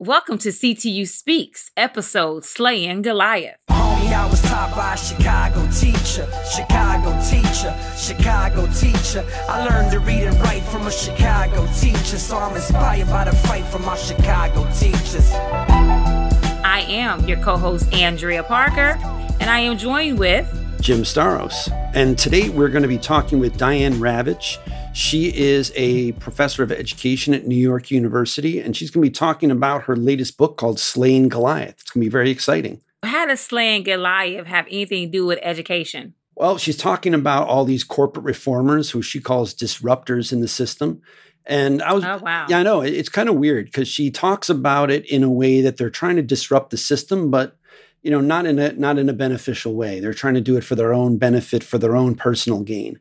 [0.00, 3.58] Welcome to CTU Speaks, episode Slaying Goliath.
[3.70, 9.24] Homie, I was taught by a Chicago teacher, Chicago teacher, Chicago teacher.
[9.48, 13.36] I learned to read and write from a Chicago teacher, so I'm inspired by the
[13.46, 15.30] fight from my Chicago teachers.
[15.30, 18.98] I am your co host, Andrea Parker,
[19.38, 20.50] and I am joined with
[20.80, 21.70] Jim Staros.
[21.94, 24.58] And today we're going to be talking with Diane Ravitch.
[24.94, 29.12] She is a professor of education at New York University, and she's going to be
[29.12, 31.74] talking about her latest book called Slaying Goliath.
[31.80, 32.80] It's going to be very exciting.
[33.02, 36.14] How does Slaying Goliath have anything to do with education?
[36.36, 41.02] Well, she's talking about all these corporate reformers who she calls disruptors in the system.
[41.44, 42.46] And I was, oh, wow.
[42.48, 45.60] yeah, I know it's kind of weird because she talks about it in a way
[45.60, 47.56] that they're trying to disrupt the system, but
[48.02, 49.98] you know, not in a not in a beneficial way.
[49.98, 53.00] They're trying to do it for their own benefit, for their own personal gain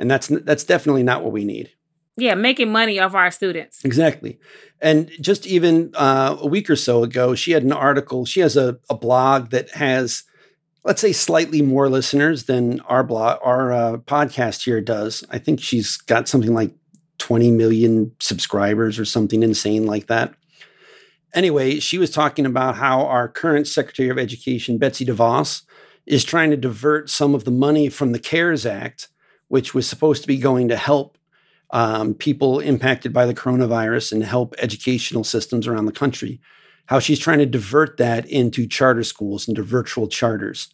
[0.00, 1.70] and that's that's definitely not what we need.
[2.16, 3.84] Yeah, making money off our students.
[3.84, 4.40] Exactly.
[4.80, 8.24] And just even uh, a week or so ago, she had an article.
[8.24, 10.24] She has a, a blog that has,
[10.84, 15.22] let's say, slightly more listeners than our blog, our uh, podcast here does.
[15.30, 16.74] I think she's got something like
[17.18, 20.34] 20 million subscribers or something insane like that.
[21.32, 25.62] Anyway, she was talking about how our current Secretary of Education, Betsy DeVos,
[26.06, 29.09] is trying to divert some of the money from the CARES Act
[29.50, 31.18] which was supposed to be going to help
[31.70, 36.40] um, people impacted by the coronavirus and help educational systems around the country,
[36.86, 40.72] how she's trying to divert that into charter schools, into virtual charters,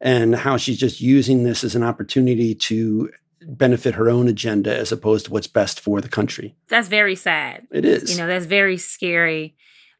[0.00, 4.92] and how she's just using this as an opportunity to benefit her own agenda as
[4.92, 6.54] opposed to what's best for the country.
[6.68, 7.66] That's very sad.
[7.72, 8.12] It is.
[8.12, 9.56] You know, that's very scary.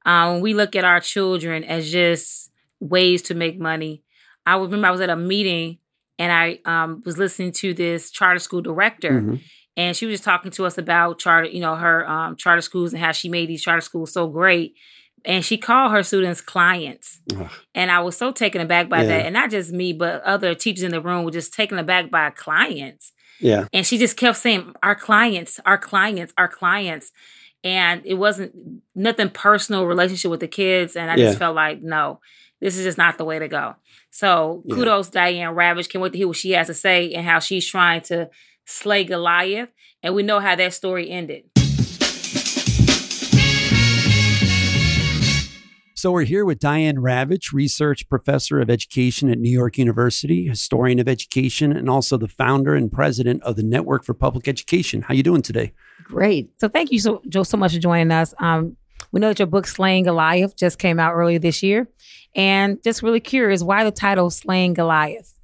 [0.06, 4.04] Um, when we look at our children as just ways to make money,
[4.46, 5.78] I remember I was at a meeting
[6.18, 9.36] and I um, was listening to this charter school director, mm-hmm.
[9.76, 12.92] and she was just talking to us about charter, you know, her um, charter schools
[12.92, 14.74] and how she made these charter schools so great.
[15.24, 17.48] And she called her students clients, Ugh.
[17.74, 19.08] and I was so taken aback by yeah.
[19.08, 19.26] that.
[19.26, 22.30] And not just me, but other teachers in the room were just taken aback by
[22.30, 23.12] clients.
[23.38, 23.66] Yeah.
[23.72, 27.12] And she just kept saying, "Our clients, our clients, our clients."
[27.64, 28.52] and it wasn't
[28.94, 31.26] nothing personal relationship with the kids and i yeah.
[31.26, 32.20] just felt like no
[32.62, 33.74] this is just not the way to go
[34.14, 34.74] so yeah.
[34.74, 35.88] kudos Diane Ravitch.
[35.88, 38.28] Can't wait to hear what she has to say and how she's trying to
[38.66, 39.70] slay Goliath.
[40.02, 41.44] And we know how that story ended.
[45.94, 50.98] So we're here with Diane Ravitch, research professor of education at New York University, historian
[50.98, 55.02] of education, and also the founder and president of the Network for Public Education.
[55.02, 55.72] How you doing today?
[56.02, 56.50] Great.
[56.60, 58.34] So thank you so Joe so much for joining us.
[58.40, 58.76] Um,
[59.10, 61.88] we know that your book Slaying Goliath just came out earlier this year,
[62.34, 65.38] and just really curious why the title Slaying Goliath.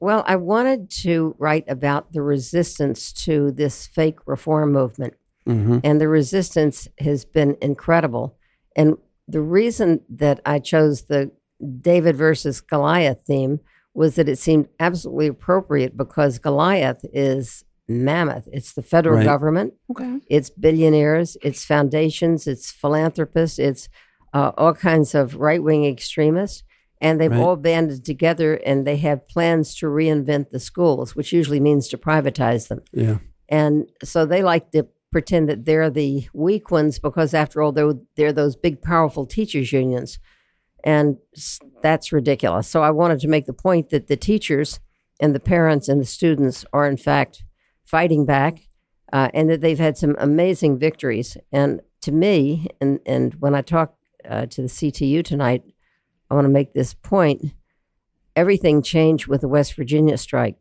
[0.00, 5.14] Well, I wanted to write about the resistance to this fake reform movement.
[5.48, 5.78] Mm-hmm.
[5.82, 8.36] And the resistance has been incredible.
[8.76, 11.32] And the reason that I chose the
[11.80, 13.60] David versus Goliath theme
[13.94, 18.48] was that it seemed absolutely appropriate because Goliath is mammoth.
[18.52, 19.24] It's the federal right.
[19.24, 19.74] government.
[19.90, 20.20] Okay.
[20.28, 21.36] It's billionaires.
[21.42, 22.46] It's foundations.
[22.46, 23.58] It's philanthropists.
[23.58, 23.88] It's
[24.34, 26.64] uh, all kinds of right wing extremists.
[27.00, 27.40] And they've right.
[27.40, 31.98] all banded together and they have plans to reinvent the schools, which usually means to
[31.98, 32.80] privatize them.
[32.92, 33.18] Yeah.
[33.48, 37.94] And so they like to pretend that they're the weak ones because, after all, they're,
[38.16, 40.18] they're those big, powerful teachers' unions.
[40.84, 41.16] And
[41.82, 42.68] that's ridiculous.
[42.68, 44.80] So I wanted to make the point that the teachers
[45.20, 47.44] and the parents and the students are, in fact,
[47.88, 48.68] fighting back
[49.12, 51.36] uh, and that they've had some amazing victories.
[51.52, 53.94] And to me, and, and when I talk
[54.28, 55.62] uh, to the CTU tonight,
[56.30, 57.54] I want to make this point.
[58.36, 60.56] Everything changed with the West Virginia strike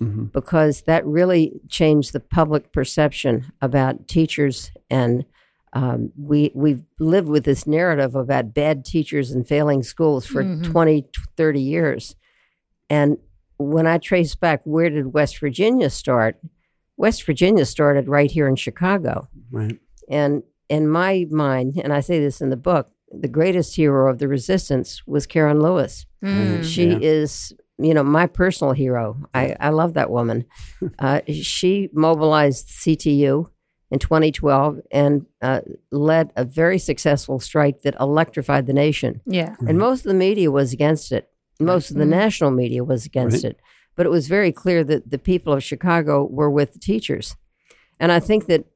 [0.00, 0.24] mm-hmm.
[0.24, 4.72] because that really changed the public perception about teachers.
[4.90, 5.26] And
[5.72, 10.70] um, we, we've lived with this narrative about bad teachers and failing schools for mm-hmm.
[10.70, 11.04] 20,
[11.36, 12.16] 30 years.
[12.88, 13.18] And
[13.58, 16.38] when I trace back where did West Virginia start,
[16.96, 19.28] West Virginia started right here in Chicago.
[19.50, 19.78] Right.
[20.08, 24.18] And in my mind, and I say this in the book, the greatest hero of
[24.18, 26.06] the resistance was Karen Lewis.
[26.24, 26.64] Mm.
[26.64, 26.98] She yeah.
[27.00, 29.16] is, you know, my personal hero.
[29.32, 30.46] I, I love that woman.
[30.98, 33.48] uh, she mobilized CTU
[33.90, 35.60] in 2012 and uh,
[35.92, 39.20] led a very successful strike that electrified the nation.
[39.26, 39.54] Yeah.
[39.66, 41.30] And most of the media was against it.
[41.58, 42.10] Most of the mm-hmm.
[42.10, 43.52] national media was against right.
[43.52, 43.60] it.
[43.94, 47.36] But it was very clear that the people of Chicago were with the teachers.
[47.98, 48.66] And I think that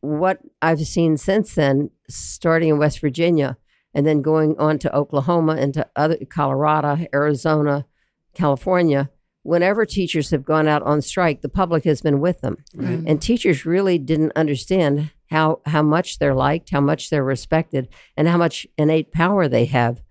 [0.00, 3.56] what I've seen since then, starting in West Virginia
[3.94, 7.86] and then going on to Oklahoma and to other Colorado, Arizona,
[8.34, 9.10] California,
[9.42, 12.58] whenever teachers have gone out on strike, the public has been with them.
[12.74, 13.02] Right.
[13.06, 18.28] And teachers really didn't understand how how much they're liked, how much they're respected, and
[18.28, 20.02] how much innate power they have.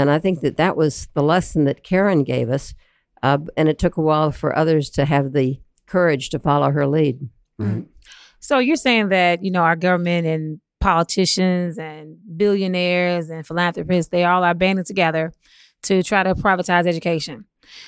[0.00, 2.74] And I think that that was the lesson that Karen gave us.
[3.22, 6.86] Uh, and it took a while for others to have the courage to follow her
[6.86, 7.28] lead.
[7.58, 7.84] Right.
[8.38, 14.24] So you're saying that, you know, our government and politicians and billionaires and philanthropists, they
[14.24, 15.32] all are banding together
[15.82, 17.44] to try to privatize education.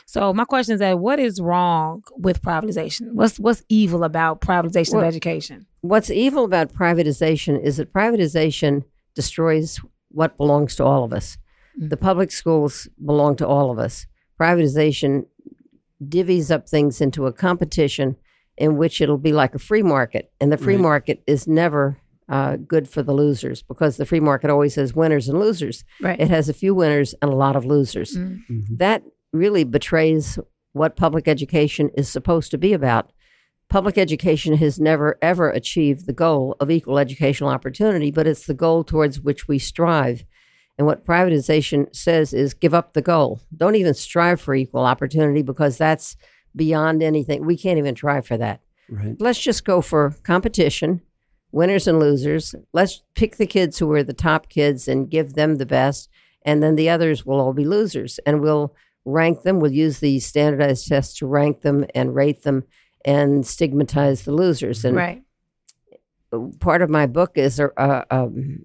[0.07, 3.13] So my question is that what is wrong with privatization?
[3.13, 5.67] What's what's evil about privatization Well- of education?
[5.81, 9.81] What's evil about privatization is that privatization destroys
[10.11, 11.37] what belongs to all of us.
[11.77, 14.07] The public schools belong to all of us.
[14.41, 15.27] Privatization
[16.03, 18.17] divvies up things into a competition
[18.59, 20.31] in which it'll be like a free market.
[20.41, 20.83] And the free Right.
[20.83, 21.99] market is never
[22.29, 25.85] uh, good for the losers because the free market always has winners and losers.
[26.01, 26.19] Right.
[26.19, 28.17] It has a few winners and a lot of losers.
[28.17, 28.39] Mm.
[28.51, 28.79] Mhm.
[28.79, 29.03] That
[29.33, 30.39] really betrays
[30.73, 33.11] what public education is supposed to be about.
[33.69, 38.55] Public education has never, ever achieved the goal of equal educational opportunity, but it's the
[38.55, 40.25] goal towards which we strive.
[40.79, 43.41] And what privatization says is give up the goal.
[43.57, 46.17] Don't even strive for equal opportunity because that's
[46.57, 47.45] beyond anything.
[47.45, 48.61] We can't even try for that.
[48.89, 49.17] Right.
[49.19, 51.03] Let's just go for competition,
[51.53, 52.55] winners and losers.
[52.73, 56.09] Let's pick the kids who are the top kids and give them the best.
[56.45, 58.19] And then the others will all be losers.
[58.27, 59.61] And we'll rank them.
[59.61, 62.65] We'll use these standardized tests to rank them and rate them
[63.05, 64.85] and stigmatize the losers.
[64.85, 65.23] And Right.
[66.61, 68.65] part of my book is a, a, um,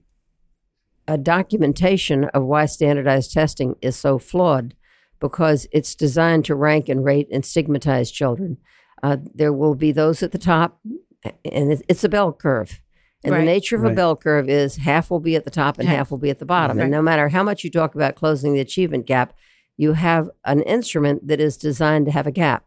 [1.08, 4.74] a documentation of why standardized testing is so flawed
[5.20, 8.58] because it's designed to rank and rate and stigmatize children.
[9.02, 10.80] Uh, there will be those at the top,
[11.24, 12.82] and it's a bell curve.
[13.24, 13.40] And Right.
[13.40, 15.98] the nature of a bell curve is half will be at the top and Half.
[15.98, 16.78] half will be at the bottom.
[16.78, 16.84] Right.
[16.84, 19.34] And no matter how much you talk about closing the achievement gap,
[19.76, 22.66] you have an instrument that is designed to have a gap.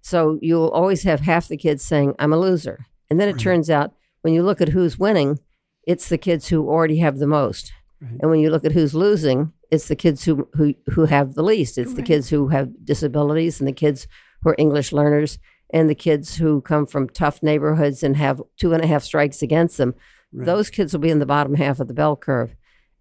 [0.00, 2.86] So you'll always have half the kids saying, I'm a loser.
[3.08, 3.40] And then it Right.
[3.40, 3.92] turns out
[4.22, 5.38] when you look at who's winning,
[5.86, 7.72] it's the kids who already have the most.
[8.00, 8.18] Right.
[8.20, 11.42] And when you look at who's losing, it's the kids who, who, who have the
[11.42, 11.78] least.
[11.78, 14.06] It's the kids who have disabilities and the kids
[14.42, 15.38] who are English learners
[15.70, 19.42] and the kids who come from tough neighborhoods and have two and a half strikes
[19.42, 19.94] against them.
[20.32, 20.46] Right.
[20.46, 22.54] Those kids will be in the bottom half of the bell curve.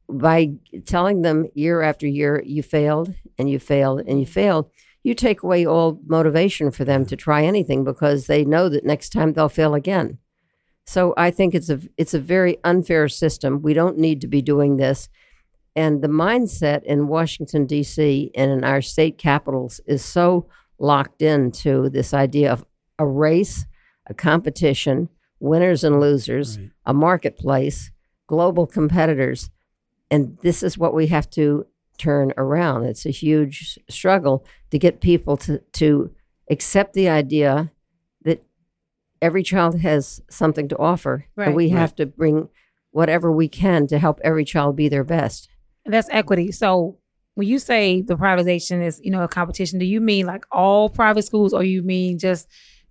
[0.09, 0.53] By
[0.85, 4.69] telling them year after year, you failed and you failed and you failed,
[5.03, 9.09] you take away all motivation for them to try anything because they know that next
[9.09, 10.17] time they'll fail again.
[10.85, 13.61] So I think it's a it's a very unfair system.
[13.61, 15.09] We don't need to be doing this.
[15.75, 18.31] And the mindset in Washington D.C.
[18.35, 20.47] and in our state capitals is so
[20.77, 22.65] locked into this idea of
[22.99, 23.65] a race,
[24.07, 25.09] a competition,
[25.39, 26.69] winners and losers, Right.
[26.85, 27.91] a marketplace,
[28.27, 29.49] global competitors.
[30.11, 31.65] And this is what we have to
[31.97, 32.83] turn around.
[32.85, 36.11] It's a huge struggle to get people to, to
[36.51, 37.71] accept the idea
[39.23, 41.25] every child has something to offer.
[41.35, 41.47] Right.
[41.47, 41.79] And we Right.
[41.79, 42.49] have to bring
[42.91, 45.49] whatever we can to help every child be their best.
[45.85, 46.51] And that's equity.
[46.51, 46.97] So
[47.35, 50.89] when you say the privatization is, you know, a competition, do you mean like all
[50.89, 52.47] private schools or you mean just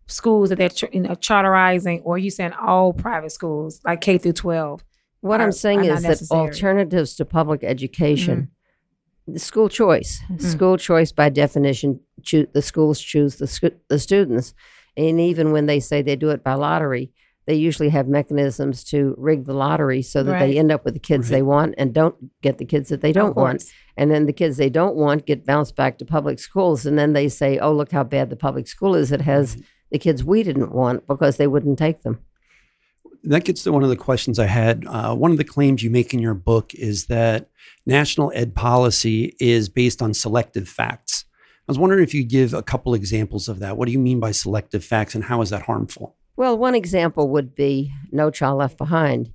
[0.08, 4.19] schools that they're, ch- you know, charterizing or you saying all private schools like K
[4.19, 4.84] through 12?
[5.20, 8.49] What are- I'm saying is that alternatives to public education,
[9.29, 10.40] the school choice, Mm.
[10.43, 14.52] school choice by definition, choo- the schools choose the, scu- the students.
[14.96, 17.10] And even when they say they do it by lottery,
[17.46, 20.46] they usually have mechanisms to rig the lottery so that Right.
[20.52, 21.38] they end up with the kids Right.
[21.38, 23.64] they want and don't get the kids that they don't want.
[23.96, 26.86] And then the kids they don't want get bounced back to public schools.
[26.86, 29.10] And then they say, oh, look how bad the public school is.
[29.10, 29.56] It has
[29.90, 32.20] the kids we didn't want because they wouldn't take them.
[33.24, 34.84] that gets to one of the questions I had.
[34.86, 37.48] Uh, one of the claims you make in your book is that
[37.86, 41.24] national ed policy is based on selective facts.
[41.69, 43.76] I was wondering if you'd give a couple examples of that.
[43.76, 46.16] What do you mean by selective facts, and how is that harmful?
[46.36, 49.32] Well, one example would be No Child Left Behind.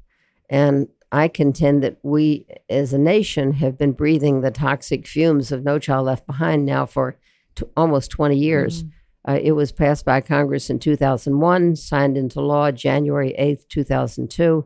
[0.50, 5.64] And I contend that we as a nation have been breathing the toxic fumes of
[5.64, 7.18] No Child Left Behind now for
[7.56, 8.84] t- almost 20 years.
[9.28, 14.66] Uh, it was passed by Congress in 2001, signed into law January 8th, 2002.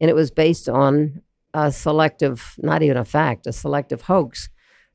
[0.00, 1.22] And it was based on
[1.54, 4.48] a selective, not even a fact, a selective hoax.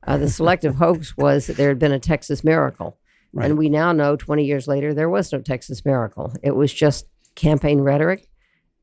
[0.06, 2.98] Uh, the selective hoax was that there had been a Texas miracle.
[3.32, 3.46] Right.
[3.46, 6.32] And we now know 20 years later, there was no Texas miracle.
[6.42, 8.26] It was just campaign rhetoric.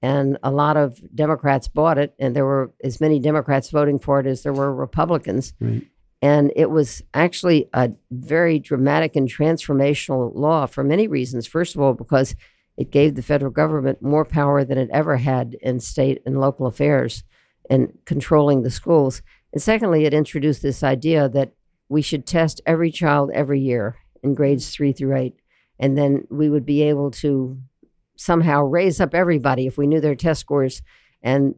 [0.02, 2.14] And a lot of Democrats bought it.
[2.20, 5.54] And there were as many Democrats voting for it as there were Republicans.
[5.60, 5.86] Right.
[6.22, 11.46] And it was actually a very dramatic and transformational law for many reasons.
[11.46, 12.36] First of all, because
[12.78, 16.68] it gave the federal government more power than it ever had in state and local
[16.68, 17.24] affairs
[17.70, 19.22] and controlling the schools.
[19.54, 21.54] And secondly, it introduced this idea that
[21.90, 25.36] we should test every child every year in grades three through eight.
[25.80, 27.58] And then we would be able to
[28.18, 30.82] somehow raise up everybody if we knew their test scores.
[31.22, 31.56] And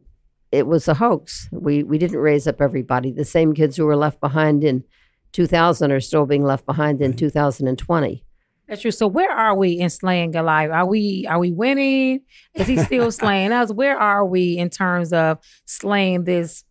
[0.52, 1.48] it was a hoax.
[1.52, 3.12] We, we didn't raise up everybody.
[3.12, 4.84] The same kids who were left behind in
[5.32, 8.24] 2000 are still being left behind in 2020.
[8.68, 8.90] That's true.
[8.92, 10.70] So where are we in slaying Goliath?
[10.70, 12.20] Are we are we winning?
[12.54, 13.72] Is he still slaying us?
[13.72, 16.62] Where are we in terms of slaying this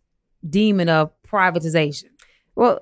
[0.48, 2.10] demon of privatization?
[2.54, 2.80] Well,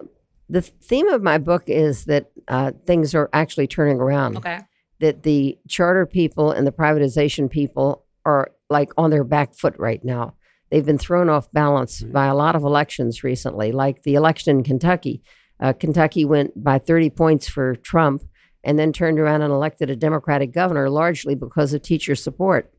[0.49, 4.39] the theme of my book is that uh, things are actually turning around.
[4.39, 4.61] Okay.
[5.01, 10.05] That the charter people and the privatization people are like on their back foot right
[10.05, 10.35] now.
[10.71, 14.65] They've been thrown off balance by a lot of elections recently, like the election in
[14.65, 15.23] Kentucky.
[15.61, 18.23] Uh, Kentucky went by 30 points for Trump
[18.65, 22.73] and then turned around and elected a Democratic governor largely because of teacher support.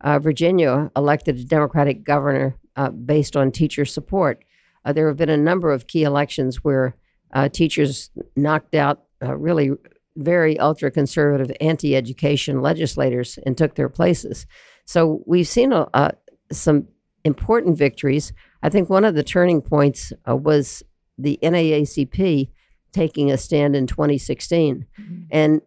[0.00, 4.44] Uh, Virginia elected a Democratic governor uh, based on teacher support.
[4.84, 6.96] Uh, there have been a number of key elections where
[7.32, 9.70] uh, teachers knocked out uh, really
[10.16, 14.46] very ultra conservative anti education legislators and took their places.
[14.84, 16.12] So we've seen uh,
[16.50, 16.88] some
[17.24, 18.32] important victories.
[18.62, 20.82] I think one of the turning points was
[21.16, 22.50] the NAACP
[22.92, 24.86] taking a stand in 2016.
[25.00, 25.22] Mm-hmm.
[25.30, 25.62] And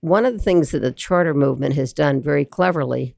[0.00, 3.16] one of the things that the charter movement has done very cleverly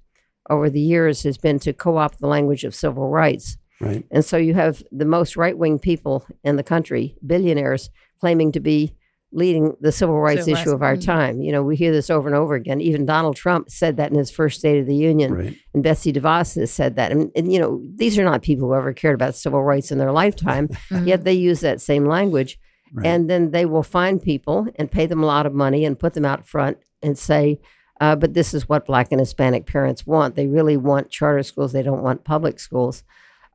[0.51, 3.57] over the years has been to co opt the language of civil rights.
[3.81, 4.05] Right.
[4.11, 8.61] And so you have the most right wing people in the country, billionaires, claiming to
[8.61, 8.95] be
[9.35, 10.73] leading the civil rights civil issue rights.
[10.73, 11.11] of our mm-hmm.
[11.11, 11.41] time.
[11.41, 12.81] You know, we hear this over and over again.
[12.81, 15.59] Even Donald Trump said that in his first State of the Union, right.
[15.75, 17.11] and Betsy DeVos has said that.
[17.11, 19.99] And, and, you know, these are not people who ever cared about civil rights in
[19.99, 21.07] their lifetime, mm-hmm.
[21.07, 22.59] yet they use that same language.
[22.93, 23.07] Right.
[23.07, 26.15] And then they will find people and pay them a lot of money and put
[26.15, 27.61] them out front and say,
[28.01, 30.35] uh, but this is what Black and Hispanic parents want.
[30.35, 31.73] They really want charter schools.
[31.73, 33.05] They don't want public schools.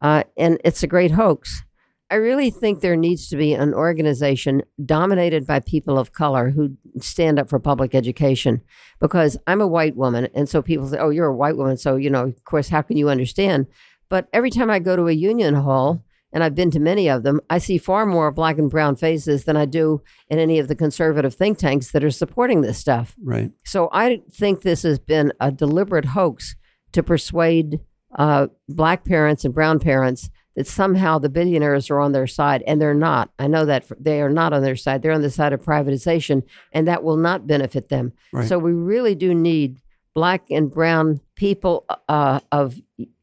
[0.02, 1.64] Uh, and it's a great hoax.
[2.12, 6.76] I really think there needs to be an organization dominated by people of color who
[7.00, 8.62] stand up for public education
[9.00, 10.28] because I'm a white woman.
[10.34, 11.78] And so people say, oh, you're a white woman.
[11.78, 13.68] So, you know, of course, how can you understand?
[14.10, 17.24] But every time I go to a union hall, and I've been to many of
[17.24, 20.68] them, I see far more black and brown faces than I do in any of
[20.68, 23.16] the conservative think tanks that are supporting this stuff.
[23.22, 23.52] Right.
[23.66, 26.56] So I think this has been a deliberate hoax
[26.92, 27.80] to persuade
[28.16, 32.82] uh, black parents and brown parents that somehow the billionaires are on their side, and
[32.82, 33.32] they're not.
[33.40, 35.02] I know that they are not on their side.
[35.02, 36.44] They're on the side of privatization,
[36.74, 38.14] and that will not benefit them.
[38.34, 38.48] Right.
[38.48, 39.80] So we really do need
[40.14, 42.76] black and brown people uh, of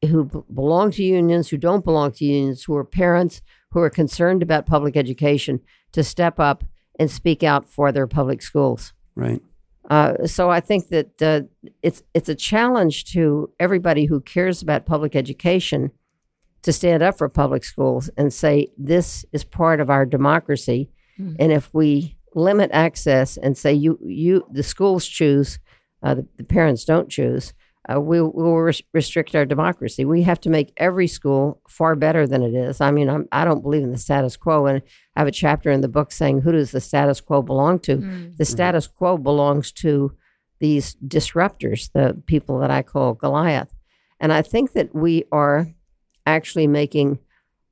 [0.08, 3.90] who b- belong to unions, who don't belong to unions, who are parents, who are
[3.90, 5.60] concerned about public education,
[5.92, 6.64] to step up
[6.98, 8.92] and speak out for their public schools.
[9.14, 9.42] Right.
[9.88, 11.42] Uh, so I think that uh,
[11.82, 15.92] it's it's a challenge to everybody who cares about public education
[16.62, 21.36] to stand up for public schools and say this is part of our democracy, mm-hmm.
[21.38, 25.58] and if we limit access and say you you the schools choose
[26.02, 27.52] uh, the, the, parents don't choose,
[27.88, 30.04] uh, we, we will res- restrict our democracy.
[30.04, 32.80] We have to make every school far better than it is.
[32.80, 34.66] I mean, I'm, I do not believe in the status quo.
[34.66, 34.82] And
[35.14, 37.98] I have a chapter in the book saying, who does the status quo belong to?
[37.98, 38.36] Mm.
[38.36, 40.12] The status quo belongs to
[40.58, 43.72] these disruptors, the people that I call Goliath.
[44.18, 45.68] And I think that we are
[46.24, 47.18] actually making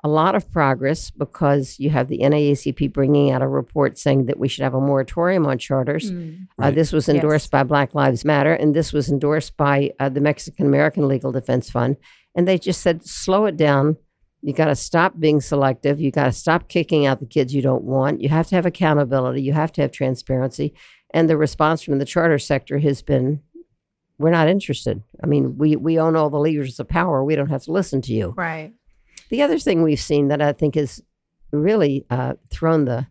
[0.04, 4.38] a lot of progress because you have the NAACP bringing out a report saying that
[4.38, 6.12] we should have a moratorium on charters.
[6.12, 6.68] Mm, right.
[6.68, 7.50] uh, this was endorsed yes.
[7.50, 11.70] by Black Lives Matter, and this was endorsed by uh, the Mexican American Legal Defense
[11.70, 11.96] Fund.
[12.36, 13.96] And they just said, slow it down.
[14.42, 15.98] You got to stop being selective.
[15.98, 18.20] You got to stop kicking out the kids you don't want.
[18.20, 19.40] You have to have accountability.
[19.40, 20.74] You have to have transparency.
[21.14, 23.40] And the response from the charter sector has been,
[24.18, 25.02] we're not interested.
[25.22, 27.24] I mean, we, we own all the levers of power.
[27.24, 28.34] We don't have to listen to you.
[28.36, 28.74] Right.
[29.30, 31.02] The other thing we've seen that I think has
[31.52, 33.06] really uh, thrown the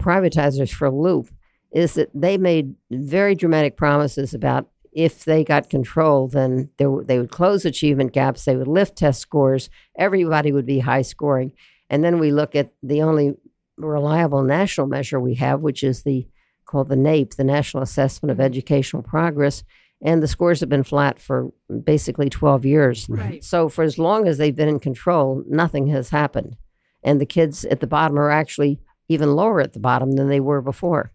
[0.00, 1.30] privatizers for a loop
[1.72, 7.18] is that they made very dramatic promises about if they got control, then they, they
[7.18, 11.52] would close achievement gaps, they would lift test scores, everybody would be high scoring.
[11.90, 13.34] And then we look at the only
[13.76, 16.26] reliable national measure we have, which is the
[16.64, 19.62] called the NAEP, the National Assessment of Educational Progress
[20.02, 21.52] and the scores have been flat for
[21.84, 23.06] basically 12 years.
[23.08, 23.42] Right.
[23.42, 26.56] So for as long as they've been in control, nothing has happened.
[27.02, 30.40] And the kids at the bottom are actually even lower at the bottom than they
[30.40, 31.12] were before.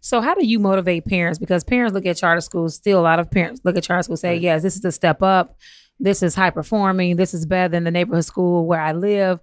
[0.00, 1.38] So how do you motivate parents?
[1.38, 4.20] Because parents look at charter schools, still a lot of parents look at charter schools
[4.20, 4.40] say, right.
[4.40, 5.56] yes, this is a step up.
[5.98, 7.16] This is high performing.
[7.16, 9.40] This is better than the neighborhood school where I live.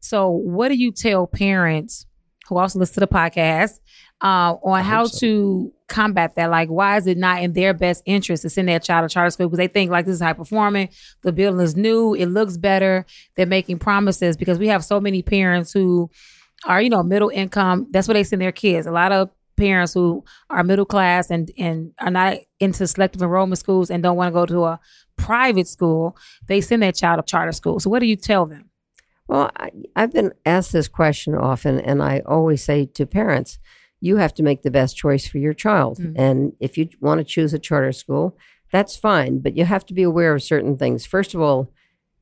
[0.00, 2.06] So what do you tell parents
[2.48, 3.78] who also listen to the podcast
[4.20, 5.18] uh, on how so.
[5.20, 6.50] to combat that.
[6.50, 9.30] Like, why is it not in their best interest to send their child to charter
[9.30, 9.48] school?
[9.48, 10.88] Because they think like this is high performing,
[11.22, 13.06] the building is new, it looks better.
[13.36, 16.10] They're making promises because we have so many parents who
[16.66, 17.88] are, you know, middle income.
[17.90, 18.86] That's what they send their kids.
[18.86, 23.58] A lot of parents who are middle class and and are not into selective enrollment
[23.58, 24.80] schools and don't want to go to a
[25.16, 26.16] private school,
[26.48, 27.78] they send their child to charter school.
[27.78, 28.70] So what do you tell them?
[29.28, 33.58] Well, I, I've been asked this question often, and I always say to parents,
[34.00, 35.98] you have to make the best choice for your child.
[35.98, 36.14] Mm.
[36.16, 38.36] And if you want to choose a charter school,
[38.70, 41.06] that's fine, but you have to be aware of certain things.
[41.06, 41.72] First of all,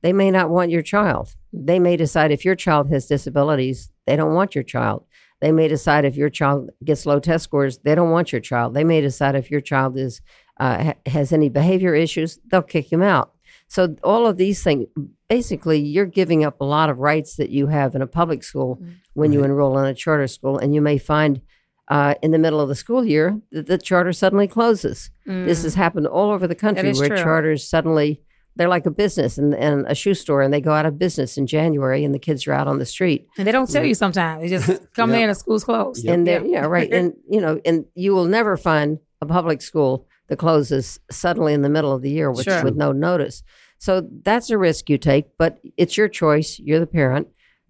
[0.02, 1.34] they may not want your child.
[1.52, 5.04] They may decide if your child has disabilities, they don't want your child.
[5.40, 8.74] They may decide if your child gets low test scores, they don't want your child.
[8.74, 10.20] They may decide if your child is
[10.60, 13.32] uh, ha- has any behavior issues, they'll kick him out.
[13.66, 14.86] So all of these things,
[15.36, 18.70] basically, you're giving up a lot of rights that you have in a public school
[18.76, 18.88] Mm.
[19.14, 21.40] when you enroll in a charter school, and you may find
[21.88, 25.10] uh, in the middle of the school year that the charter suddenly closes.
[25.26, 27.16] This has happened all over the country where true.
[27.26, 28.10] charters suddenly
[28.56, 31.36] they're like a business and, and a shoe store, and they go out of business
[31.40, 33.20] in January, and the kids are out on the street.
[33.38, 34.42] And they don't tell you sometimes.
[34.42, 35.16] They just come Yeah.
[35.16, 36.04] there and the school's closed.
[36.12, 36.90] And they're yeah, right.
[36.98, 38.88] And you know, and you will never find
[39.24, 42.62] a public school that closes suddenly in the middle of the year with, Sure.
[42.64, 43.42] with no notice.
[43.82, 46.60] So that's a risk you take, but it's your choice.
[46.60, 47.26] You're the parent.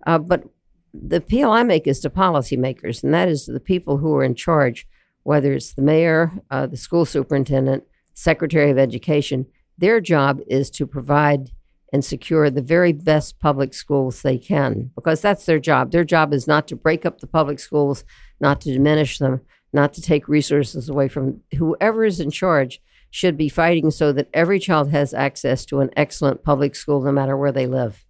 [0.07, 0.45] Uh, but
[0.92, 4.35] the appeal I make is to policymakers, and that is the people who are in
[4.35, 4.87] charge,
[5.23, 9.47] whether it's the mayor, uh, the school superintendent, secretary of education.
[9.78, 11.50] Their job is to provide
[11.95, 15.92] and secure the very best public schools they can because that's their job.
[15.92, 18.04] Their job is not to break up the public schools,
[18.38, 19.40] not to diminish them,
[19.73, 24.28] not to take resources away from whoever is in charge should be fighting so that
[24.33, 28.04] every child has access to an excellent public school no matter where they live.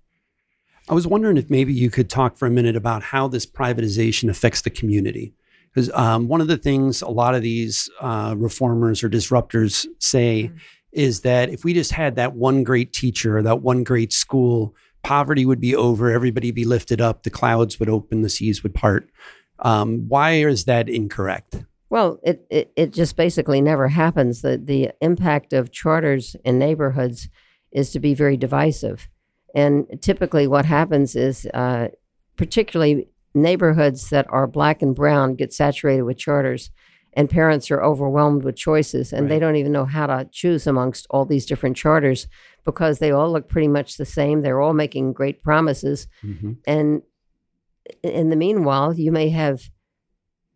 [0.88, 4.30] I was wondering if maybe you could talk for a minute about how this privatization
[4.30, 5.35] affects the community.
[5.75, 10.52] Because um, one of the things a lot of these uh, reformers or disruptors say
[10.92, 14.75] is that if we just had that one great teacher or that one great school,
[15.02, 18.75] poverty would be over, everybody be lifted up, the clouds would open, the seas would
[18.75, 19.11] part.
[19.59, 21.64] Um, why is that incorrect?
[21.92, 24.40] Well, it, it, it just basically never happens.
[24.40, 27.28] The, the impact of charters in neighborhoods
[27.70, 29.11] is to be very divisive.
[29.54, 31.88] And typically, what happens is, uh,
[32.38, 36.70] particularly neighborhoods that are black and brown get saturated with charters,
[37.12, 41.07] and parents are overwhelmed with choices, and they don't even know how to choose amongst
[41.11, 42.26] all these different charters
[42.64, 44.40] because they all look pretty much the same.
[44.40, 46.09] They're all making great promises.
[46.24, 46.57] Mhm.
[46.66, 47.02] And
[48.02, 49.68] in the meanwhile, you may have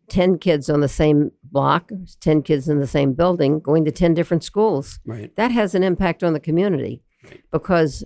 [0.09, 1.91] 10 kids on the same block,
[2.21, 5.01] 10 kids in the same building going to 10 different schools.
[5.05, 5.35] Right.
[5.37, 7.41] That has an impact on the community Right.
[7.51, 8.05] because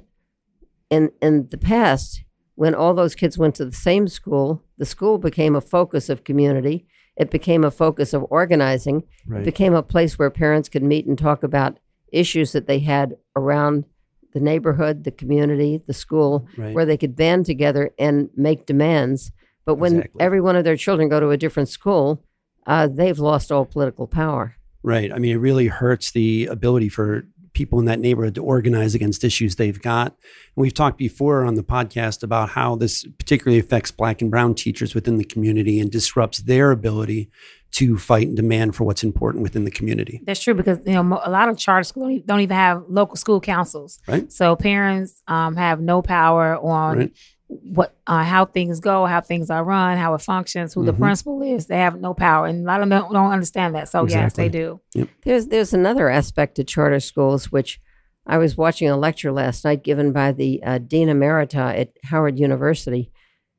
[0.88, 5.18] in in the past when all those kids went to the same school, the school
[5.18, 6.86] became a focus of community.
[7.16, 8.98] It became a focus of organizing.
[9.00, 9.44] It Right.
[9.44, 11.78] became a place where parents could meet and talk about
[12.12, 13.84] issues that they had around
[14.32, 19.32] the neighborhood, the community, the school, where they could band together and make demands.
[19.70, 20.20] But when Exactly.
[20.20, 22.24] every one of their children go to a different school,
[22.66, 24.56] uh, they've lost all political power.
[24.82, 25.12] Right.
[25.12, 29.22] I mean, it really hurts the ability for people in that neighborhood to organize against
[29.22, 30.08] issues they've got.
[30.56, 34.54] And we've talked before on the podcast about how this particularly affects black and brown
[34.56, 37.30] teachers within the community and disrupts their ability
[37.72, 40.20] to fight and demand for what's important within the community.
[40.24, 43.14] That's true because you know a lot of charter schools don't don't even have local
[43.16, 44.00] school councils.
[44.08, 44.32] Right.
[44.32, 47.12] So parents um, have no power on Right.
[47.52, 50.98] What uh, how things go, how things are run, how it functions, who the Mhm.
[50.98, 51.66] principal is.
[51.66, 53.88] They have no power, and a lot of them don't, don't understand that.
[53.88, 54.80] So yes, they do.
[55.24, 57.80] There's there's another aspect to charter schools which
[58.26, 62.38] I was watching a lecture last night given by the uh, Dean Emerita at Howard
[62.38, 63.10] University,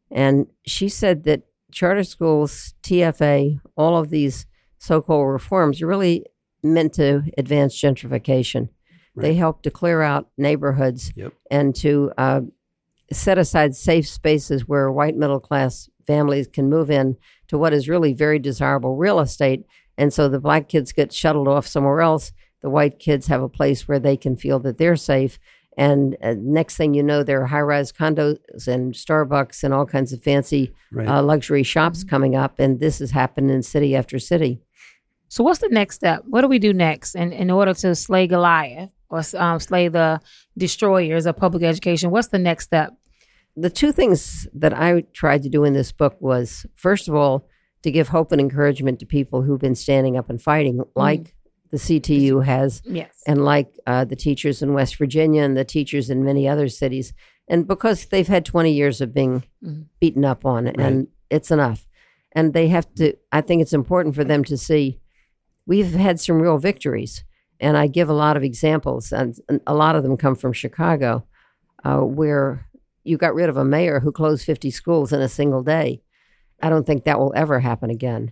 [0.09, 4.45] and she said that charter schools, TFA, all of these
[4.77, 6.25] so-called reforms are really
[6.63, 8.69] meant to advance gentrification.
[9.15, 11.33] They help to clear out neighborhoods Yep.
[11.49, 12.41] and to uh,
[13.11, 17.89] set aside safe spaces where white middle class families can move in to what is
[17.89, 19.65] really very desirable real estate.
[19.97, 22.31] And so the black kids get shuttled off somewhere else.
[22.61, 25.39] The white kids have a place where they can feel that they're safe.
[25.77, 29.85] And uh, next thing you know, there are high rise condos and Starbucks and all
[29.85, 31.07] kinds of fancy Right.
[31.07, 32.59] uh, luxury shops coming up.
[32.59, 34.59] And this has happened in city after city.
[35.29, 36.23] So what's the next step?
[36.27, 40.19] What do we do next in, in order to slay Goliath or um, slay the
[40.57, 42.11] destroyers of public education?
[42.11, 42.93] What's the next step?
[43.55, 47.47] The two things that I tried to do in this book was, first of all,
[47.83, 51.35] to give hope and encouragement to people who've been standing up and fighting, like
[51.71, 53.21] the CTU has, Yes.
[53.25, 57.13] and like uh, the teachers in West Virginia and the teachers in many other cities.
[57.47, 59.85] And because they've had 20 years of being Mhm.
[59.99, 61.85] beaten up on, and it's enough.
[62.33, 64.99] And they have to, I think it's important for them to see
[65.65, 67.23] we've had some real victories.
[67.59, 70.51] And I give a lot of examples, and, and a lot of them come from
[70.53, 71.25] Chicago,
[71.83, 72.65] uh, where
[73.03, 76.01] you got rid of a mayor who closed 50 schools in a single day.
[76.61, 78.31] I don't think that will ever happen again.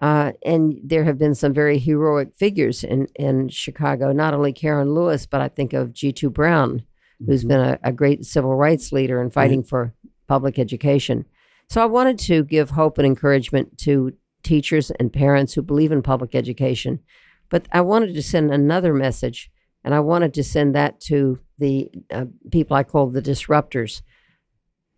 [0.00, 4.92] Uh, and there have been some very heroic figures in, in Chicago, not only Karen
[4.94, 6.82] Lewis, but I think of Jitu Brown,
[7.24, 7.48] who's Mhm.
[7.48, 9.94] been a, a great civil rights leader and fighting for
[10.28, 11.24] public education.
[11.68, 16.02] So I wanted to give hope and encouragement to teachers and parents who believe in
[16.02, 17.00] public education.
[17.48, 19.50] But I wanted to send another message,
[19.86, 24.02] and I wanted to send that to the uh, people I call the disruptors.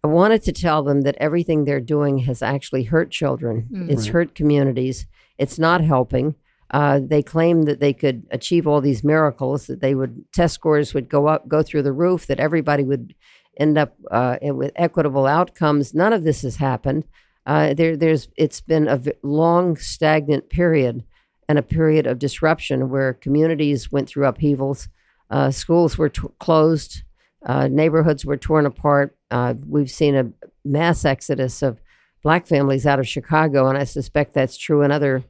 [0.03, 3.69] I wanted to tell them that everything they're doing has actually hurt children.
[3.73, 3.91] Mm.
[3.91, 4.13] It's Right.
[4.15, 5.07] hurt communities.
[5.39, 6.35] It's not helping.
[6.71, 10.95] Uh, they claim that they could achieve all these miracles, that they would test scores
[10.95, 13.15] would go up, go through the roof, that everybody would
[13.59, 15.95] end up uh, with equitable outcomes.
[15.95, 17.05] None of this has happened.
[17.47, 21.03] Uh, there, there's it's been a v- long stagnant period
[21.49, 24.89] and a period of disruption where communities went through upheavals,
[25.31, 27.03] uh, schools were t- closed,
[27.47, 29.17] uh, neighborhoods were torn apart.
[29.31, 30.31] Uh, we've seen a
[30.65, 31.81] mass exodus of
[32.23, 35.23] black families out of Chicago, and I suspect that's true in other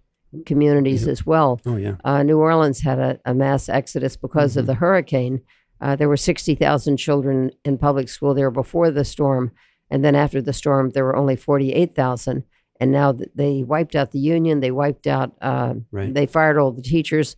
[0.45, 1.11] communities Yep.
[1.13, 1.61] as well.
[1.65, 1.97] Oh yeah.
[2.05, 5.41] Uh, New Orleans had a, a mass exodus because of the hurricane.
[5.81, 9.53] Uh, there were 60,000 children in public school there before the storm.
[9.91, 12.43] And then after the storm, there were only 48,000.
[12.81, 14.61] And now they wiped out the union.
[14.61, 16.13] They wiped out, uh, Right.
[16.15, 17.37] they fired all the teachers.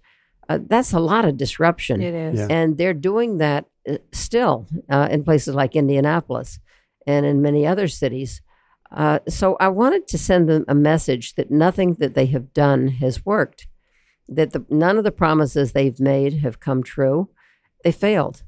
[0.49, 2.03] Uh, that's a lot of disruption.
[2.03, 2.39] It is.
[2.41, 2.47] Yeah.
[2.51, 6.59] And they're doing that uh, still uh, in places like Indianapolis
[7.07, 8.43] and in many other cities.
[8.91, 12.89] Uh, so I wanted to send them a message that nothing that they have done
[12.89, 13.69] has worked,
[14.29, 17.29] that the, none of the promises they've made have come true.
[17.85, 18.43] They failed.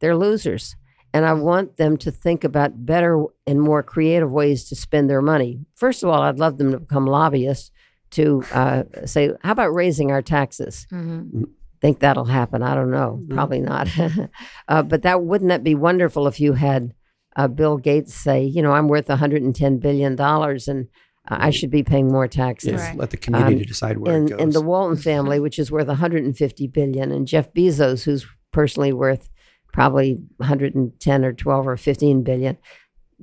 [0.00, 0.76] They're losers.
[1.14, 5.22] And I want them to think about better and more creative ways to spend their
[5.22, 5.60] money.
[5.74, 7.70] First of all, I'd love them to become lobbyists
[8.10, 10.86] to uh, say, how about raising our taxes?
[10.92, 11.44] Mhm.
[11.80, 12.60] think that'll happen.
[12.62, 13.22] I don't know.
[13.30, 13.88] Probably not.
[14.68, 16.92] uh, but that wouldn't that be wonderful if you had
[17.36, 20.88] uh, Bill Gates say, you know, I'm worth 110 billion dollars and
[21.30, 22.72] uh, I should be paying more taxes.
[22.72, 22.88] Yes.
[22.88, 22.98] Right.
[22.98, 24.40] Let the community Um, decide where it And, goes.
[24.40, 29.28] and the Walton family, which is worth 150 billion, and Jeff Bezos, who's personally worth
[29.72, 32.56] probably 110 or 12 or 15 billion,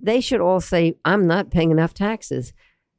[0.01, 2.53] they should all say, I'm not paying enough taxes.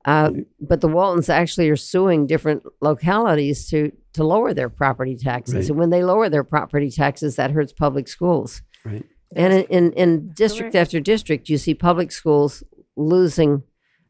[0.04, 0.30] Uh,
[0.60, 5.68] but the Waltons actually are suing different localities to to lower their property taxes, Right.
[5.68, 8.62] and when they lower their property taxes, that hurts public schools.
[8.84, 9.04] right.
[9.34, 10.86] And in, in, in district correct.
[10.86, 12.62] after district, you see public schools
[12.96, 13.62] losing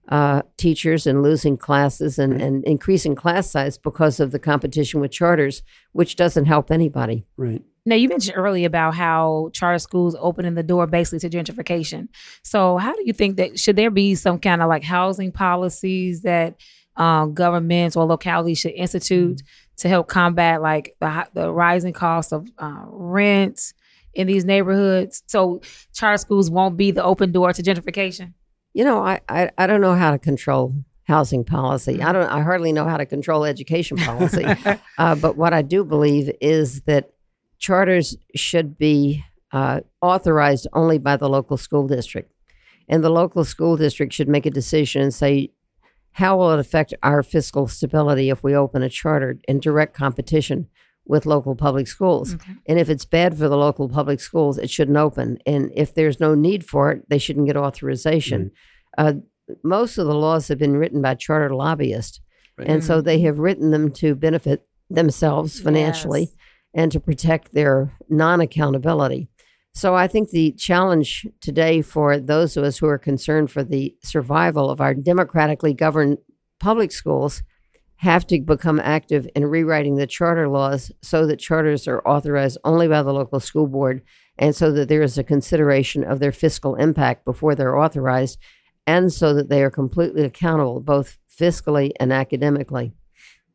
[0.09, 2.42] uh, teachers and losing classes and, Right.
[2.42, 7.27] and increasing class size because of the competition with charters, which doesn't help anybody.
[7.37, 7.62] Right.
[7.88, 12.09] Now, you mentioned earlier about how charter schools opening the door basically to gentrification.
[12.42, 16.22] So, how do you think that should there be some kind of like housing policies
[16.22, 16.61] that
[16.96, 19.42] um, governments or localities should institute
[19.77, 23.72] to help combat like the, the rising cost of uh, rent
[24.14, 25.22] in these neighborhoods?
[25.29, 25.61] So,
[25.94, 28.35] charter schools won't be the open door to gentrification.
[28.75, 32.03] You know, I, I, I don't know how to control housing policy.
[32.03, 32.29] I don't.
[32.29, 34.44] I hardly know how to control education policy.
[34.99, 37.12] uh, but what I do believe is that
[37.58, 42.32] charters should be uh, authorized only by the local school district,
[42.88, 45.50] and the local school district should make a decision and say,
[46.12, 50.66] how will it affect our fiscal stability if we open a charter in direct competition
[51.04, 52.34] with local public schools?
[52.34, 52.52] Okay.
[52.66, 55.38] And if it's bad for the local public schools, it shouldn't open.
[55.44, 58.50] And if there's no need for it, they shouldn't get authorization.
[58.96, 59.14] Uh,
[59.62, 62.20] most of the laws have been written by charter lobbyists.
[62.56, 62.68] Right.
[62.68, 66.36] And so they have written them to benefit themselves financially Yes.
[66.76, 69.28] And to protect their non accountability.
[69.74, 73.96] So I think the challenge today for those of us who are concerned for the
[74.04, 76.18] survival of our democratically governed
[76.60, 77.42] public schools
[77.96, 82.86] have to become active in rewriting the charter laws so that charters are authorized only
[82.86, 84.02] by the local school board
[84.38, 88.38] and so that there is a consideration of their fiscal impact before they're authorized
[88.86, 92.92] and so that they are completely accountable both fiscally and academically.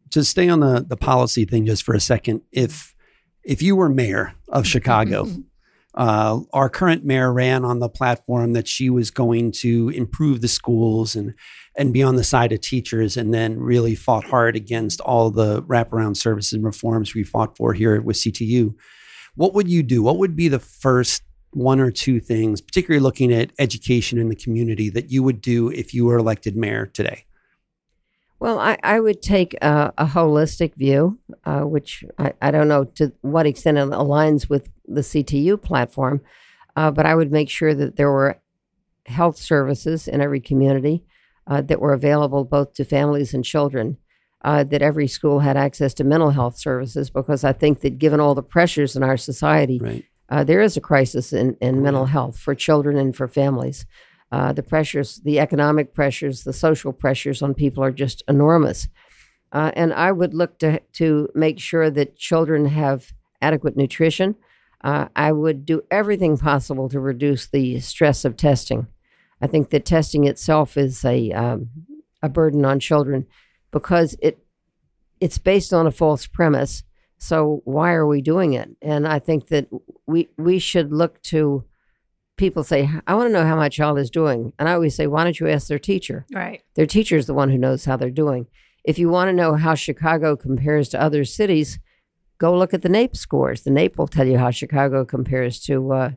[0.10, 2.96] to stay on the the policy thing just for a second, if
[3.44, 5.28] if you were mayor of Chicago,
[5.96, 10.48] uh, our current mayor ran on the platform that she was going to improve the
[10.48, 11.34] schools and
[11.78, 15.64] and be on the side of teachers, and then really fought hard against all the
[15.64, 18.76] wraparound services and reforms we fought for here with CTU.
[19.36, 20.04] What would you do?
[20.04, 24.36] What would be the first one or two things, particularly looking at education in the
[24.36, 27.26] community, that you would do if you were elected mayor today?
[28.42, 32.86] Well, I, I would take a, a holistic view, uh, which I, I don't know
[32.96, 36.22] to what extent it aligns with the CTU platform,
[36.76, 38.40] uh, but I would make sure that there were
[39.06, 41.04] health services in every community
[41.46, 43.98] uh, that were available both to families and children,
[44.44, 48.20] uh, that every school had access to mental health services, because I think that given
[48.20, 50.06] all the pressures in our society, Right.
[50.30, 53.86] uh, there is a crisis in, in Oh, mental health for children and for families.
[54.32, 58.88] Uh, the pressures, the economic pressures, the social pressures on people are just enormous.
[59.52, 64.36] Uh, and I would look to, to make sure that children have adequate nutrition.
[64.84, 68.88] Uh, I would do everything possible to reduce the stress of testing.
[69.42, 71.70] I think that testing itself is a, um,
[72.22, 73.28] a burden on children
[73.72, 74.40] because it
[75.20, 76.84] it's based on a false premise.
[77.20, 78.70] So why are we doing it?
[78.82, 79.68] And I think that
[80.08, 81.64] we we should look to
[82.42, 84.52] people say, I want to know how my child is doing.
[84.58, 86.26] And I always say, why don't you ask their teacher?
[86.34, 86.64] Right.
[86.74, 88.48] Their teacher is the one who knows how they're doing.
[88.84, 91.78] If you want to know how Chicago compares to other cities,
[92.40, 93.62] go look at the NAEP scores.
[93.62, 96.12] The NAEP will tell you how Chicago compares to uh,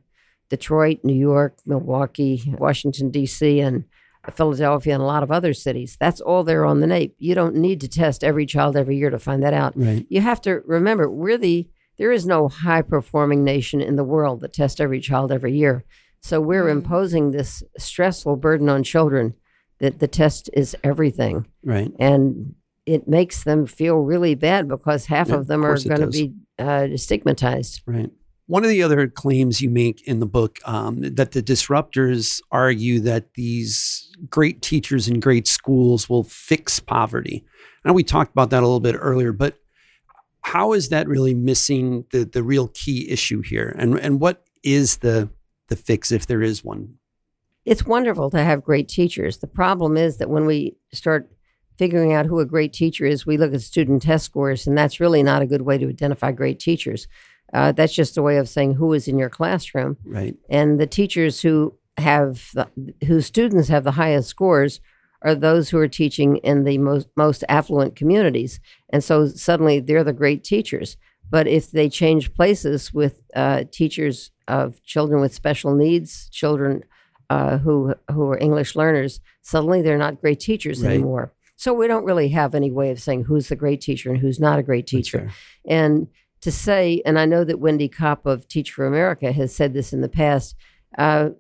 [0.48, 3.84] Detroit, New York, Milwaukee, Washington, D.C., and
[4.32, 5.98] Philadelphia, and a lot of other cities.
[6.00, 7.12] That's all there on the NAEP.
[7.18, 9.74] You don't need to test every child every year to find that out.
[9.76, 10.06] Right.
[10.08, 14.40] You have to remember, we're the there is no high performing nation in the world
[14.40, 15.84] that tests every child every year.
[16.24, 16.70] So we're Mm.
[16.78, 19.34] imposing this stressful burden on children
[19.80, 21.46] that the test is everything.
[21.62, 21.92] Right.
[21.98, 22.54] And
[22.86, 26.32] it makes them feel really bad because half Yeah, of them are going to be
[26.58, 27.82] uh, stigmatized.
[27.86, 28.10] Right.
[28.46, 33.00] One of the other claims you make in the book um, that the disruptors argue
[33.00, 37.44] that these great teachers in great schools will fix poverty.
[37.84, 39.58] I know we talked about that a little bit earlier, but
[40.40, 43.74] how is that really missing the the real key issue here?
[43.78, 45.28] And and what is the
[45.68, 46.94] the fix if there is one?
[47.64, 49.38] It's wonderful to have great teachers.
[49.38, 51.30] The problem is that when we start
[51.78, 55.00] figuring out who a great teacher is, we look at student test scores, and that's
[55.00, 57.08] really not a good way to identify great teachers.
[57.52, 59.96] Uh, that's just a way of saying who is in your classroom.
[60.04, 60.36] Right.
[60.48, 62.68] and the teachers who have the,
[63.06, 64.80] whose students have the highest scores
[65.22, 68.58] are those who are teaching in the most most affluent communities
[68.90, 70.96] and so suddenly they're the great teachers
[71.30, 76.82] but if they change places with uh, teachers of children with special needs children
[77.30, 80.94] uh, who who are english learners suddenly they're not great teachers Right.
[80.94, 81.32] anymore.
[81.56, 84.40] So we don't really have any way of saying who's the great teacher and who's
[84.40, 85.30] not a great teacher.
[85.68, 86.08] and
[86.40, 89.92] to say, and I know that Wendy Kopp of Teach for America has said this
[89.94, 90.54] in the past,
[90.98, 91.30] uh,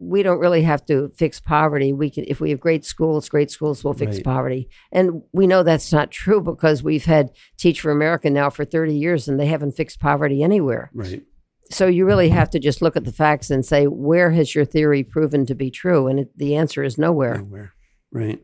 [0.00, 1.92] we don't really have to fix poverty.
[1.92, 4.24] We can, if we have great schools, great schools will fix Right.
[4.24, 4.68] poverty.
[4.92, 8.94] And we know that's not true because we've had Teach for America now for 30
[8.94, 10.90] years and they haven't fixed poverty anywhere.
[10.94, 11.22] Right.
[11.70, 14.64] So you really have to just look at the facts and say, where has your
[14.64, 16.06] theory proven to be true?
[16.06, 17.38] And it, the answer is nowhere.
[17.38, 17.74] Nowhere.
[18.12, 18.40] Right.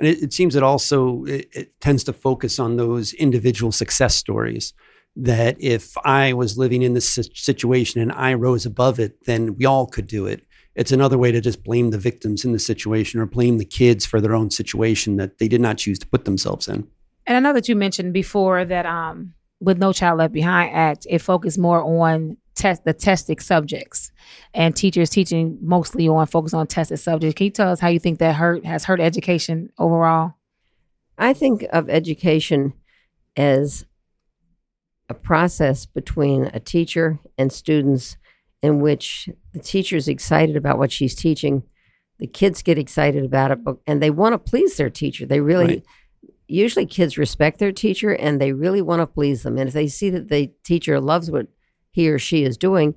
[0.00, 4.16] And it, it seems that also it, it tends to focus on those individual success
[4.16, 4.72] stories.
[5.18, 9.64] That if I was living in this situation and I rose above it, then we
[9.64, 10.45] all could do it.
[10.76, 14.04] It's another way to just blame the victims in the situation or blame the kids
[14.04, 16.86] for their own situation that they did not choose to put themselves in.
[17.26, 21.06] And I know that you mentioned before that um, with No Child Left Behind Act,
[21.08, 24.12] it focused more on test the tested subjects
[24.54, 27.36] and teachers teaching mostly on focus on tested subjects.
[27.36, 30.34] Can you tell us how you think that hurt has hurt education overall?
[31.18, 32.74] I think of education
[33.34, 33.86] as
[35.08, 38.16] a process between a teacher and students
[38.62, 41.62] in which the teacher's excited about what she's teaching,
[42.18, 45.26] the kids get excited about it, but, and they want to please their teacher.
[45.26, 45.84] They really, Right.
[46.48, 49.58] usually, kids respect their teacher and they really want to please them.
[49.58, 51.48] And if they see that the teacher loves what
[51.92, 52.94] he or she is doing,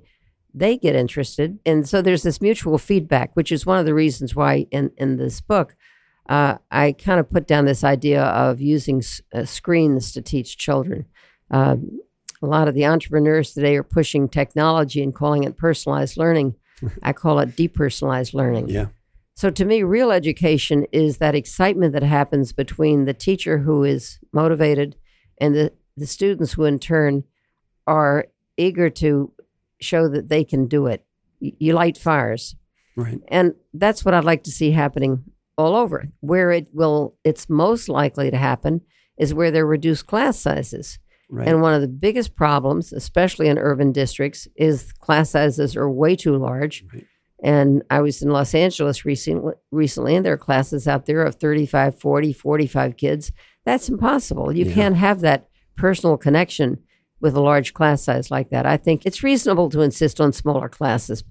[0.54, 1.58] they get interested.
[1.66, 5.16] And so there's this mutual feedback, which is one of the reasons why in, in
[5.16, 5.76] this book,
[6.28, 10.56] uh, I kind of put down this idea of using s- uh, screens to teach
[10.58, 11.04] children.
[11.50, 12.00] Um,
[12.42, 16.54] a lot of the entrepreneurs today are pushing technology and calling it personalized learning.
[17.02, 18.68] I call it depersonalized learning.
[18.68, 18.86] Yeah.
[19.34, 24.18] So to me, real education is that excitement that happens between the teacher who is
[24.32, 24.96] motivated
[25.40, 27.24] and the, the students who in turn
[27.86, 28.26] are
[28.56, 29.32] eager to
[29.80, 31.04] show that they can do it.
[31.40, 32.54] You light fires.
[32.96, 33.20] Right.
[33.28, 35.24] And that's what I'd like to see happening
[35.56, 36.08] all over.
[36.20, 38.82] Where it will it's most likely to happen
[39.18, 40.98] is where there are reduced class sizes.
[41.30, 41.46] Right.
[41.46, 46.16] And one of the biggest problems, especially in urban districts, is class sizes are way
[46.16, 46.84] too large.
[46.92, 47.06] Right.
[47.42, 51.36] And I was in Los Angeles recently, recently, and there are classes out there of
[51.36, 53.32] 35, 40, 45 kids.
[53.64, 54.52] That's impossible.
[54.54, 54.74] You Yeah.
[54.74, 56.78] can't have that personal connection
[57.20, 58.66] with a large class size like that.
[58.66, 61.22] I think it's reasonable to insist on smaller classes.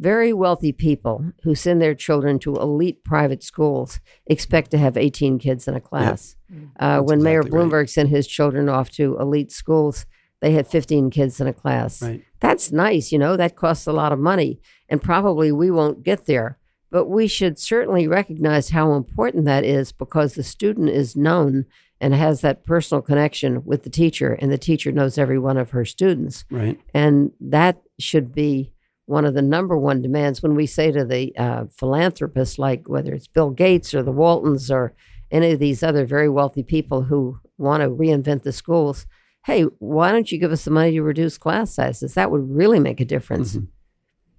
[0.00, 5.38] Very wealthy people who send their children to elite private schools expect to have 18
[5.38, 6.36] kids in a class.
[6.50, 7.70] Uh, That's when Mayor exactly right.
[7.70, 10.06] Bloomberg sent his children off to elite schools,
[10.40, 12.02] they had 15 kids in a class.
[12.02, 12.24] Right.
[12.40, 16.24] That's nice, you know, that costs a lot of money, and probably we won't get
[16.24, 16.58] there.
[16.90, 21.66] But we should certainly recognize how important that is because the student is known
[22.00, 25.70] and has that personal connection with the teacher, and the teacher knows every one of
[25.70, 26.46] her students.
[26.50, 26.80] Right.
[26.94, 28.72] And that should be
[29.10, 33.12] one of the number one demands when we say to the uh, philanthropists, like whether
[33.12, 34.94] it's Bill Gates or the Waltons or
[35.32, 39.06] any of these other very wealthy people who want to reinvent the schools,
[39.46, 42.14] hey, why don't you give us the money to reduce class sizes?
[42.14, 43.56] That would really make a difference.
[43.56, 43.66] Mhm.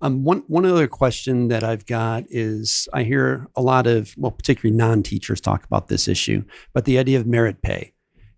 [0.04, 4.32] Um, one one other question that I've got is I hear a lot of well,
[4.32, 7.94] particularly non-teachers talk about this issue, but the idea of merit pay,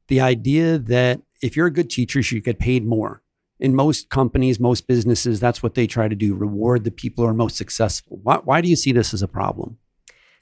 [0.07, 3.22] the idea that if you're a good teacher, you get paid more.
[3.63, 7.29] In most companies, most businesses, that's what they try to do: reward the people who
[7.29, 8.19] are most successful.
[8.21, 9.77] Why, why do you see this as a problem?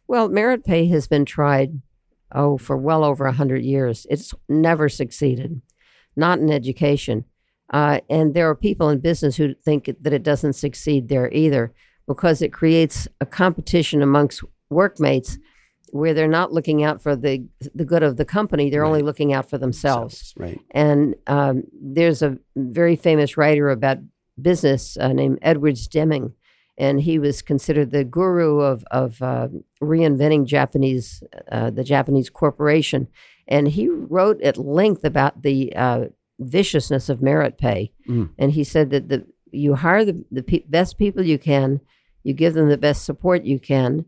[0.08, 1.82] Well, merit pay has been tried,
[2.32, 4.08] oh, for well over 100 years.
[4.10, 5.62] It's never succeeded,
[6.16, 7.26] not in education.
[7.72, 11.74] Uh, and there are people in business who think that it doesn't succeed there either
[12.08, 15.38] because it creates a competition amongst workmates
[15.92, 19.34] where they're not looking out for the, the good of the company, they're only looking
[19.34, 20.34] out for themselves.
[20.38, 20.60] right?
[20.72, 24.00] And um, there's a very famous writer about
[24.42, 26.34] business uh, named Edwards Deming,
[26.78, 29.50] and he was considered the guru of of uh,
[29.82, 33.08] reinventing Japanese uh, the Japanese corporation.
[33.48, 36.06] And he wrote at length about the uh,
[36.40, 37.92] viciousness of merit pay.
[38.08, 38.30] Mm.
[38.38, 41.82] And he said that the you hire the, the pe- best people you can,
[42.24, 44.06] you give them the best support you can,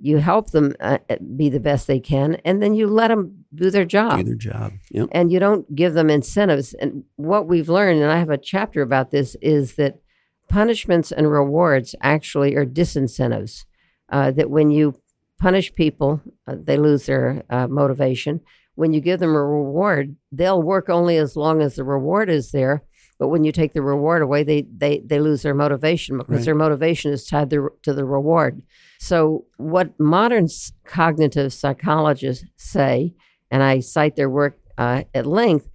[0.00, 0.98] you help them uh,
[1.36, 4.34] be the best they can, and then you let them do their job Do their
[4.34, 4.72] job.
[4.90, 5.08] Yep.
[5.12, 6.74] and you don't give them incentives.
[6.74, 10.00] And what we've learned, and I have a chapter about this, is that
[10.48, 13.64] punishments and rewards actually are disincentives.
[14.10, 14.94] Uh, that when you
[15.40, 18.40] punish people, uh, they lose their uh, motivation.
[18.74, 22.50] When you give them a reward, they'll work only as long as the reward is
[22.52, 22.82] there.
[23.18, 26.44] But when you take the reward away, they they, they lose their motivation because Right.
[26.46, 28.62] their motivation is tied to, to the reward.
[28.98, 30.48] So, what modern
[30.84, 33.14] cognitive psychologists say,
[33.50, 35.68] and I cite their work uh, at length,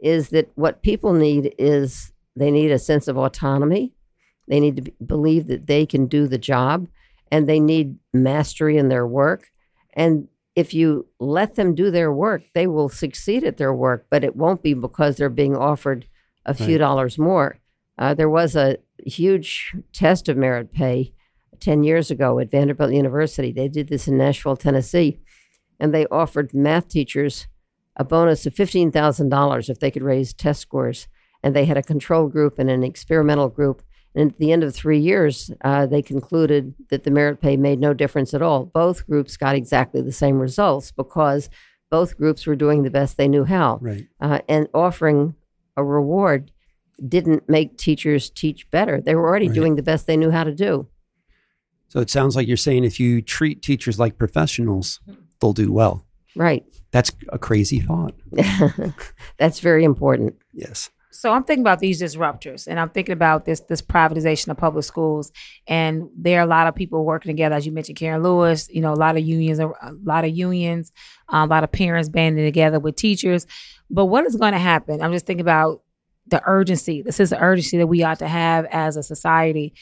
[0.00, 3.92] is that what people need is they need a sense of autonomy.
[4.48, 6.86] They need to be, believe that they can do the job,
[7.32, 9.50] and they need mastery in their work.
[9.94, 14.22] And if you let them do their work, they will succeed at their work, but
[14.22, 16.06] it won't be because they're being offered
[16.46, 16.78] a few Right.
[16.78, 17.58] dollars more.
[17.98, 18.76] Uh, there was a
[19.06, 21.12] huge test of merit pay
[21.60, 23.52] 10 years ago at Vanderbilt University.
[23.52, 25.20] They did this in Nashville, Tennessee,
[25.80, 27.46] and they offered math teachers
[27.96, 31.06] a bonus of $15,000 if they could raise test scores.
[31.42, 33.82] And they had a control group and an experimental group.
[34.14, 37.78] And at the end of three years, uh, they concluded that the merit pay made
[37.80, 38.64] no difference at all.
[38.64, 41.50] Both groups got exactly the same results because
[41.90, 43.78] both groups were doing the best they knew how.
[43.82, 44.06] Right.
[44.20, 45.34] Uh, and offering
[45.76, 46.50] a reward
[47.08, 49.00] didn't make teachers teach better.
[49.00, 49.54] They were already Right.
[49.54, 50.88] doing the best they knew how to do.
[51.88, 55.20] So it sounds like you're saying if you treat teachers like professionals, mm-hmm.
[55.40, 56.06] they'll do well.
[56.36, 56.64] Right.
[56.90, 58.14] That's a crazy thought.
[59.38, 60.36] That's very important.
[60.52, 60.90] Yes.
[61.14, 64.84] So I'm thinking about these disruptors, and I'm thinking about this this privatization of public
[64.84, 65.30] schools.
[65.68, 68.68] And there are a lot of people working together, as you mentioned, Karen Lewis.
[68.68, 69.70] You know, a lot of unions, a
[70.02, 70.90] lot of unions,
[71.28, 73.46] um, a lot of parents banding together with teachers.
[73.88, 75.00] But what is going to happen?
[75.00, 75.82] I'm just thinking about
[76.26, 77.00] the urgency.
[77.00, 79.72] This is the urgency that we ought to have as a society.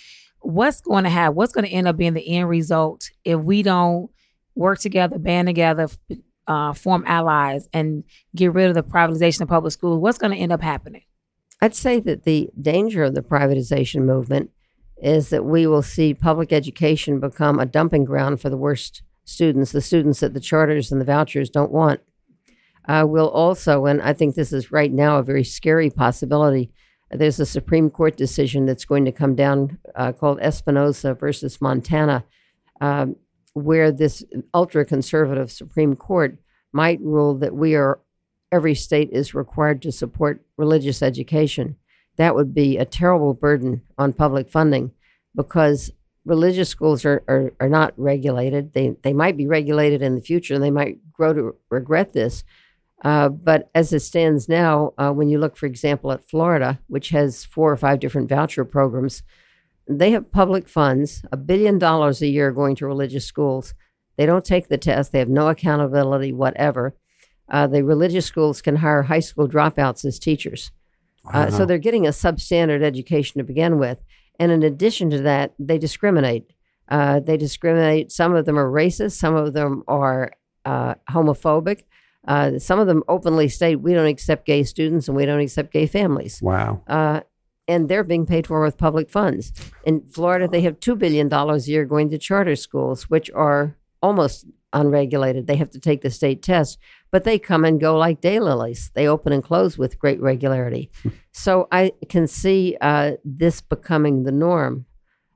[0.41, 1.35] What's going to have?
[1.35, 4.11] What's going to end up being the end result if we don't
[4.55, 5.89] work together, band together,
[6.47, 8.05] uh, form allies, and
[8.37, 9.99] get rid of the privatization of public schools?
[9.99, 11.05] What's going to end up happening?
[11.63, 14.51] I'd say that the danger of the privatization movement
[15.01, 19.71] is that we will see public education become a dumping ground for the worst students,
[19.71, 22.01] the students that the charters and the vouchers don't want.
[22.89, 26.73] Uh, we'll also, and I think this is right now a very scary possibility.
[27.13, 32.25] There's a Supreme Court decision that's going to come down uh, called Espinoza versus Montana,
[32.81, 33.15] um,
[33.53, 36.39] where this ultra conservative Supreme Court
[36.73, 38.01] might rule that we are
[38.53, 41.77] every state is required to support religious education.
[42.17, 44.93] That would be a terrible burden on public funding
[45.35, 45.91] because
[46.25, 48.75] religious schools are, are, are not regulated.
[48.75, 52.45] They, they might be regulated in the future and they might grow to regret this.
[53.03, 57.09] Uh, but as it stands now, uh, when you look, for example, at Florida, which
[57.09, 59.23] has four or five different voucher programs,
[59.89, 63.75] they have public funds, a billion dollars a year going to religious schools.
[64.17, 66.95] They don't take the test, they have no accountability, whatever.
[67.53, 70.73] Uh, the religious schools can hire high school dropouts as teachers.
[71.33, 73.99] Uh, so they're getting a substandard education to begin with.
[74.41, 76.53] And in addition to that, they discriminate.
[76.89, 78.11] Uh, they discriminate.
[78.11, 80.33] Some of them are racist, some of them are
[80.65, 81.85] uh, homophobic.
[82.27, 85.73] Uh, some of them openly state, we don't accept gay students and we don't accept
[85.73, 86.41] gay families.
[86.41, 86.83] wow.
[86.87, 87.21] Uh,
[87.69, 89.53] and they're being paid for with public funds.
[89.85, 94.47] In Florida, they have $2 billion a year going to charter schools, which are almost
[94.73, 95.47] unregulated.
[95.47, 96.79] They have to take the state test,
[97.13, 98.91] but they come and go like daylilies.
[98.95, 100.91] They open and close with great regularity.
[101.33, 104.87] so I can see uh, this becoming the norm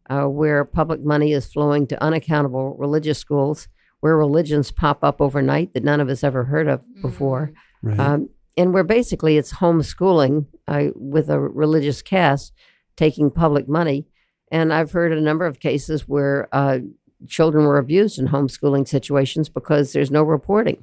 [0.09, 3.68] uh, where public money is flowing to unaccountable religious schools
[4.01, 7.53] where religions pop up overnight that none of us ever heard of before.
[7.83, 7.99] Right.
[7.99, 12.53] Um, and where basically it's homeschooling uh, with a religious cast
[12.97, 14.07] taking public money.
[14.51, 16.79] And I've heard a number of cases where uh,
[17.27, 20.83] children were abused in homeschooling situations because there's no reporting.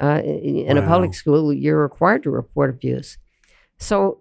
[0.00, 3.18] Uh, in in a public school, you're required to report abuse.
[3.78, 4.20] So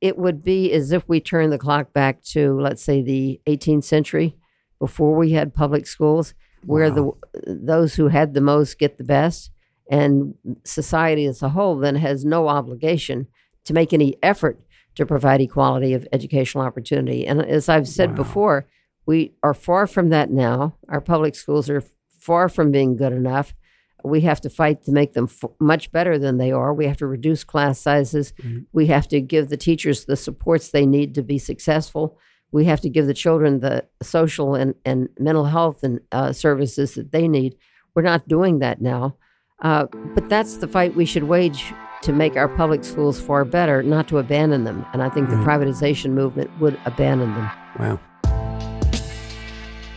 [0.00, 3.84] it would be as if we turn the clock back to, let's say, the 18th
[3.84, 4.36] century,
[4.78, 7.10] before we had public schools, where the
[7.46, 9.50] those who had the most get the best,
[9.90, 13.26] and society as a whole then has no obligation
[13.64, 14.60] to make any effort
[14.96, 17.26] to provide equality of educational opportunity.
[17.26, 18.16] And as I've said Wow.
[18.16, 18.66] before,
[19.06, 20.76] we are far from that now.
[20.88, 21.82] Our public schools are
[22.18, 23.54] far from being good enough.
[24.06, 26.72] We have to fight to make them f- much better than they are.
[26.72, 28.32] We have to reduce class sizes.
[28.72, 32.18] We have to give the teachers the supports they need to be successful.
[32.52, 36.94] We have to give the children the social and, and mental health and uh, services
[36.94, 37.56] that they need.
[37.94, 39.16] We're not doing that now.
[39.62, 43.82] Uh, but that's the fight we should wage to make our public schools far better,
[43.82, 44.86] not to abandon them.
[44.92, 47.50] And I think the privatization movement would abandon them.
[47.78, 48.00] Wow.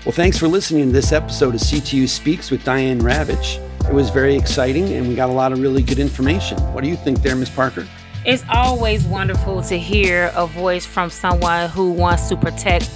[0.06, 3.69] Well, thanks for listening to this episode of CTU Speaks with Diane Ravitch.
[3.90, 6.60] It was very exciting and we got a lot of really good information.
[6.74, 7.88] What do you think there, Miss Parker?
[8.24, 12.88] It's always wonderful to hear a voice from someone who wants to protect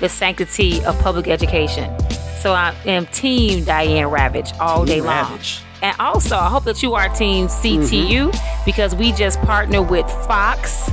[0.00, 1.96] the sanctity of public education.
[2.40, 5.26] So I am Team Diane Ravitch all Team day long.
[5.26, 5.62] Ravitch.
[5.80, 10.88] And also, I hope that you are Team CTU because we just partner with Fox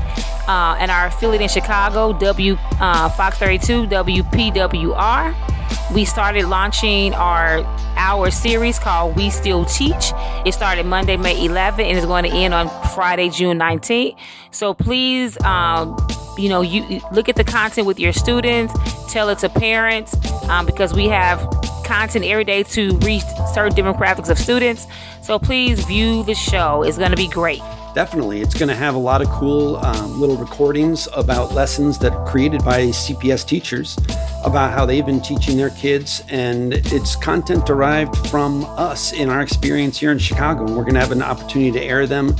[0.47, 5.58] uh, and our affiliate in Chicago, W uh, Fox 32 WPWR.
[5.93, 7.63] We started launching our
[7.97, 10.13] hour series called We Still Teach.
[10.45, 14.15] It started Monday, May 11th, and it's going to end on Friday, June 19th.
[14.51, 15.97] So please, um,
[16.37, 18.71] you know, you look at the content with your students,
[19.11, 20.15] tell it to parents,
[20.47, 21.39] um, because we have
[21.85, 23.23] content every day to reach
[23.53, 24.85] certain demographics of students.
[25.23, 26.83] So please view the show.
[26.83, 27.61] It's going to be great.
[27.93, 28.41] Definitely.
[28.41, 32.27] It's going to have a lot of cool um, little recordings about lessons that are
[32.27, 33.97] created by CPS teachers
[34.45, 36.23] about how they've been teaching their kids.
[36.29, 40.65] And it's content derived from us in our experience here in Chicago.
[40.65, 42.35] And we're going to have an opportunity to air them